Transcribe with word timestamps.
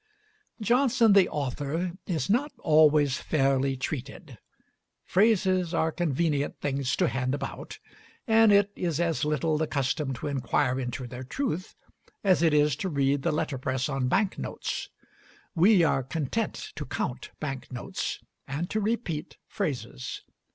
Johnson 0.61 1.13
the 1.13 1.29
author 1.29 1.91
is 2.07 2.27
not 2.27 2.51
always 2.57 3.17
fairly 3.17 3.77
treated. 3.77 4.39
Phrases 5.05 5.75
are 5.75 5.91
convenient 5.91 6.59
things 6.59 6.95
to 6.95 7.07
hand 7.07 7.35
about, 7.35 7.77
and 8.25 8.51
it 8.51 8.71
is 8.75 8.99
as 8.99 9.23
little 9.25 9.59
the 9.59 9.67
custom 9.67 10.11
to 10.15 10.25
inquire 10.25 10.79
into 10.79 11.05
their 11.05 11.21
truth 11.23 11.75
as 12.23 12.41
it 12.41 12.51
is 12.51 12.75
to 12.77 12.89
read 12.89 13.21
the 13.21 13.31
letterpress 13.31 13.89
on 13.89 14.07
bank 14.07 14.39
notes. 14.39 14.89
We 15.53 15.83
are 15.83 16.01
content 16.01 16.71
to 16.77 16.85
count 16.87 17.29
bank 17.39 17.71
notes 17.71 18.17
and 18.47 18.71
to 18.71 18.79
repeat 18.81 19.37
phrases. 19.45 20.23